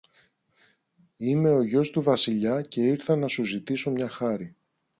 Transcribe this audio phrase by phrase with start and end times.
[1.17, 4.55] είμαι ο γιος του Βασιλιά και ήρθα να σου ζητήσω μια χάρη.